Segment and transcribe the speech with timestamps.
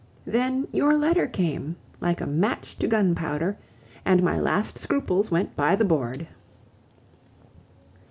[0.25, 3.59] Then your letter came, like a match to gunpowder,
[4.03, 6.25] and my last scruples went by the board.